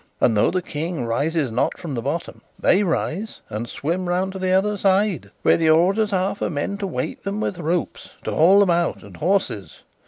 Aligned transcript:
And 0.19 0.35
though 0.35 0.49
the 0.49 0.63
King 0.63 1.05
rises 1.05 1.51
not 1.51 1.77
from 1.77 1.93
the 1.93 2.01
bottom, 2.01 2.41
they 2.57 2.81
rise 2.81 3.39
and 3.51 3.69
swim 3.69 4.09
round 4.09 4.31
to 4.33 4.39
the 4.39 4.51
other 4.51 4.75
side, 4.75 5.29
where 5.43 5.57
the 5.57 5.69
orders 5.69 6.11
are 6.11 6.33
for 6.33 6.49
men 6.49 6.79
to 6.79 6.87
wait 6.87 7.23
them 7.23 7.39
with 7.39 7.59
ropes, 7.59 8.09
to 8.23 8.33
haul 8.33 8.61
them 8.61 8.71
out, 8.71 9.03
and 9.03 9.17
horses. 9.17 9.83